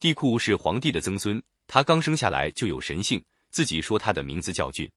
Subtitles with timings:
[0.00, 4.90] 帝喾是皇帝的曾孙，他刚生下来就有神性，自己说他的名字叫俊。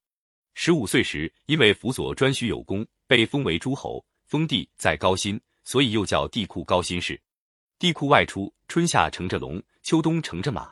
[0.53, 7.21] 十五岁时，因为辅佐颛顼有功，被封为诸侯，封地在高辛，所以又叫帝喾高辛氏。
[7.77, 10.71] 帝喾外出，春夏乘着龙，秋冬乘着马。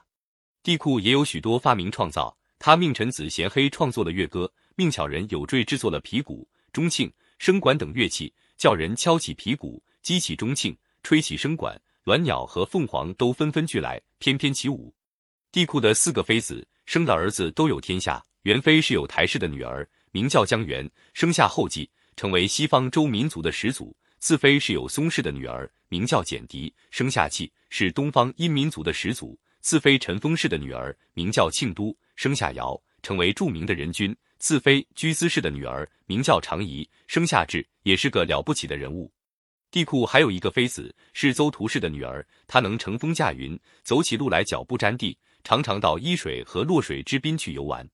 [0.64, 10.74] 帝喾也有许多发明创造，他命臣子贤黑创作了乐歌，命巧人有坠制作了皮鼓、钟磬、笙管等乐器，叫人敲起皮鼓，击起钟磬，
[11.04, 11.78] 吹起笙管。
[12.06, 14.92] 鸾鸟和凤凰都纷纷聚来，翩翩起舞。
[15.52, 18.24] 帝喾的四个妃子生的儿子都有天下。
[18.42, 23.96] 元妃是有台氏的女儿，名叫姜元，生下后继，成为西方周民族的始祖。
[24.18, 29.38] 次妃是有松氏的女儿，名叫简狄，生下契，是东方殷民族的始祖。
[29.62, 34.16] 次妃陈丰氏的女儿，名叫庆都，生下尧，成为著名的人君。
[34.40, 39.12] 次妃居兹氏的女儿，名叫长仪，生下智，也是个了不起的人物。
[39.72, 47.90] 地库还有一个妃子，是邹图氏的女儿，她能乘风驾云，走起路来脚不沾地，常常到伊水和洛水之滨去游玩。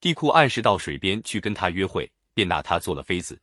[0.00, 3.40] 地库按时到水边去跟她约会，便纳她做了妃子。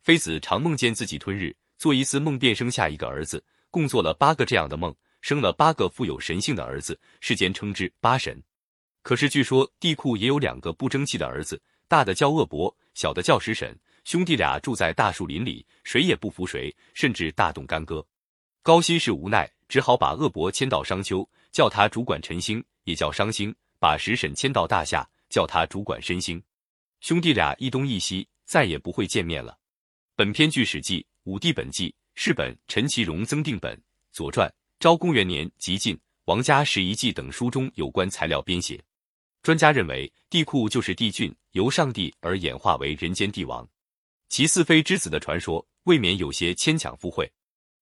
[0.00, 8.42] 妃子常梦见自己吞日，做一次梦便生下一个儿子，共做了八个这样的梦，生了八个富有神性的儿子，世间称之八神。
[9.02, 13.78] 可是据说地库也有两个不争气的儿子，大的叫恶伯，小的叫石神。
[14.04, 18.06] 兄弟俩住在大树林里，谁也不服谁，甚至大动干戈。
[18.62, 26.42] 高辛是无奈，只好把恶伯迁到商丘，叫他主管辰星，也叫商星；把石沈迁到大夏，叫他主管申星。
[27.00, 29.58] 兄弟俩一东一西，再也不会见面了。
[30.14, 33.74] 本篇据《史记·武帝本纪》世本陈其荣增订本
[34.12, 34.46] 《左传》
[34.78, 38.82] 昭公元年及晋王家史遗记等书中有关材料编写。
[39.42, 43.66] 专家认为，帝喾就是帝俊，由上帝而演化为人间帝王。
[44.36, 47.32] 其四妃之子的传说未免有些牵强附会。